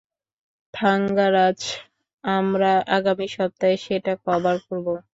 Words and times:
থাঙ্গারাজ, 0.73 1.59
আমরা 2.23 2.71
আগামী 2.97 3.27
সপ্তাহে 3.35 3.77
সেটা 3.85 4.13
কভার 4.25 4.57
করব। 4.67 4.87